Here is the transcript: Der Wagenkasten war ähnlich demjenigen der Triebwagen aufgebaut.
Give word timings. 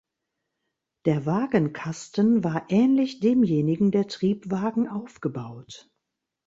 Der 1.05 1.27
Wagenkasten 1.27 2.43
war 2.43 2.65
ähnlich 2.69 3.19
demjenigen 3.19 3.91
der 3.91 4.07
Triebwagen 4.07 4.87
aufgebaut. 4.87 5.91